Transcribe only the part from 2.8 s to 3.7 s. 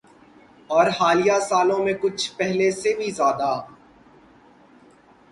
بھی زیادہ۔